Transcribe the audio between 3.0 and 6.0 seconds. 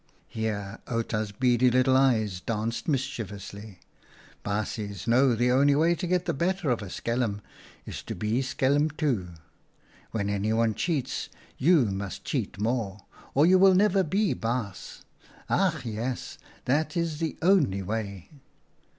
OUTA KAREL'S STORIES mischievously." Baasjes know, the only way